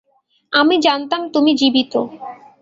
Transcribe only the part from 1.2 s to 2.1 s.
তুমি জীবিত।